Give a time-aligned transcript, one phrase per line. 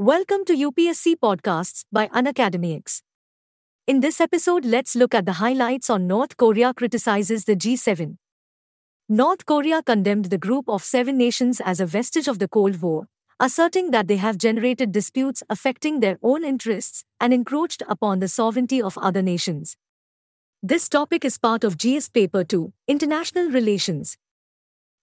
[0.00, 3.02] Welcome to UPSC Podcasts by Unacademy X.
[3.86, 8.16] In this episode, let's look at the highlights on North Korea criticizes the G7.
[9.10, 13.08] North Korea condemned the group of seven nations as a vestige of the Cold War,
[13.38, 18.80] asserting that they have generated disputes affecting their own interests and encroached upon the sovereignty
[18.80, 19.76] of other nations.
[20.62, 24.16] This topic is part of GS Paper 2, International Relations,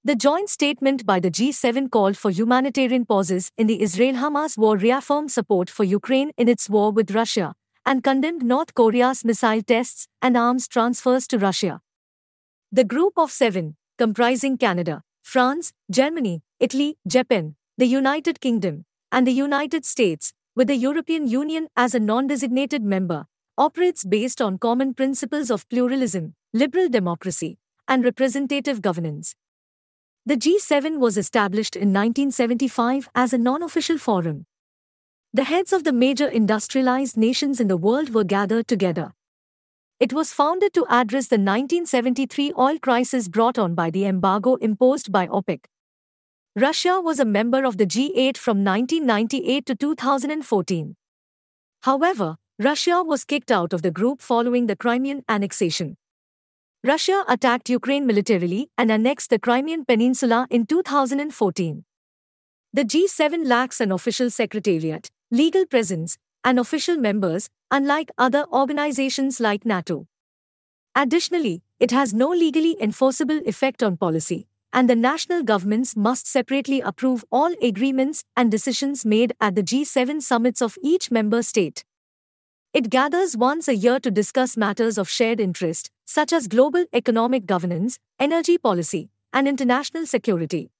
[0.07, 4.77] the joint statement by the G7 called for humanitarian pauses in the Israel Hamas war,
[4.77, 7.55] reaffirmed support for Ukraine in its war with Russia,
[7.85, 11.81] and condemned North Korea's missile tests and arms transfers to Russia.
[12.71, 19.33] The group of seven, comprising Canada, France, Germany, Italy, Japan, the United Kingdom, and the
[19.33, 23.25] United States, with the European Union as a non designated member,
[23.57, 27.57] operates based on common principles of pluralism, liberal democracy,
[27.89, 29.35] and representative governance.
[30.27, 34.45] The G7 was established in 1975 as a non official forum.
[35.31, 39.13] The heads of the major industrialized nations in the world were gathered together.
[40.01, 45.13] It was founded to address the 1973 oil crisis brought on by the embargo imposed
[45.13, 45.59] by OPEC.
[46.57, 50.97] Russia was a member of the G8 from 1998 to 2014.
[51.83, 55.95] However, Russia was kicked out of the group following the Crimean annexation.
[56.87, 61.83] Russia attacked Ukraine militarily and annexed the Crimean Peninsula in 2014.
[62.71, 69.65] The G7 lacks an official secretariat, legal presence, and official members, unlike other organizations like
[69.65, 70.07] NATO.
[70.95, 76.79] Additionally, it has no legally enforceable effect on policy, and the national governments must separately
[76.79, 81.83] approve all agreements and decisions made at the G7 summits of each member state.
[82.73, 87.45] It gathers once a year to discuss matters of shared interest, such as global economic
[87.45, 90.71] governance, energy policy, and international security.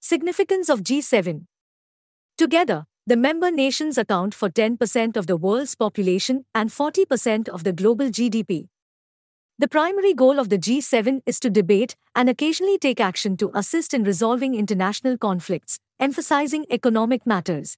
[0.00, 1.46] Significance of G7
[2.36, 7.72] Together, the member nations account for 10% of the world's population and 40% of the
[7.72, 8.68] global GDP.
[9.58, 13.94] The primary goal of the G7 is to debate and occasionally take action to assist
[13.94, 17.76] in resolving international conflicts, emphasizing economic matters.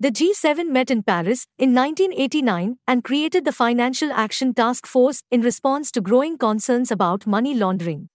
[0.00, 5.40] The G7 met in Paris in 1989 and created the Financial Action Task Force in
[5.40, 8.08] response to growing concerns about money laundering.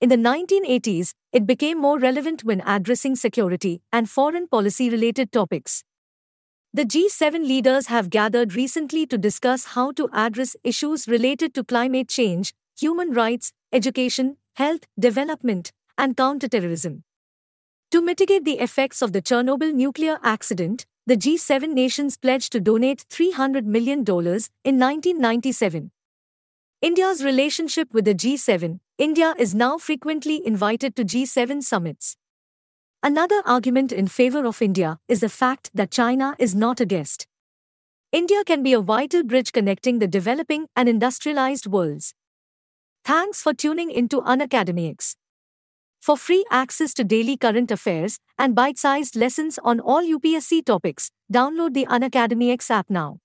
[0.00, 5.84] In the 1980s, it became more relevant when addressing security and foreign policy related topics.
[6.72, 12.08] The G7 leaders have gathered recently to discuss how to address issues related to climate
[12.08, 17.05] change, human rights, education, health, development, and counterterrorism.
[17.92, 23.04] To mitigate the effects of the Chernobyl nuclear accident, the G7 nations pledged to donate
[23.08, 25.92] $300 million in 1997.
[26.82, 32.16] India's relationship with the G7 India is now frequently invited to G7 summits.
[33.02, 37.26] Another argument in favor of India is the fact that China is not a guest.
[38.10, 42.14] India can be a vital bridge connecting the developing and industrialized worlds.
[43.04, 45.16] Thanks for tuning into Unacademy X.
[46.06, 51.10] For free access to daily current affairs and bite sized lessons on all UPSC topics,
[51.34, 53.18] download the Unacademy X app now.